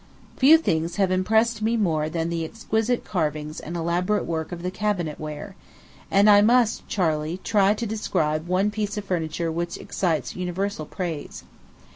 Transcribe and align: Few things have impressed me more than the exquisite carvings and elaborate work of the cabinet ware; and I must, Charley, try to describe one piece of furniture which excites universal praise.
Few 0.35 0.57
things 0.57 0.95
have 0.95 1.11
impressed 1.11 1.61
me 1.61 1.77
more 1.77 2.09
than 2.09 2.29
the 2.29 2.43
exquisite 2.43 3.05
carvings 3.05 3.59
and 3.59 3.77
elaborate 3.77 4.25
work 4.25 4.51
of 4.51 4.63
the 4.63 4.71
cabinet 4.71 5.19
ware; 5.19 5.55
and 6.09 6.27
I 6.27 6.41
must, 6.41 6.87
Charley, 6.87 7.39
try 7.43 7.75
to 7.75 7.85
describe 7.85 8.47
one 8.47 8.71
piece 8.71 8.97
of 8.97 9.05
furniture 9.05 9.51
which 9.51 9.77
excites 9.77 10.35
universal 10.35 10.87
praise. 10.87 11.43